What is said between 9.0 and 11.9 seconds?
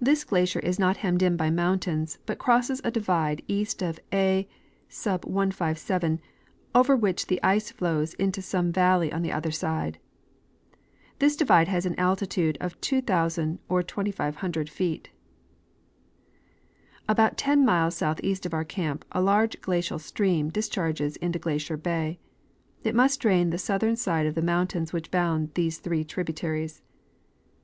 on the other side. This divide has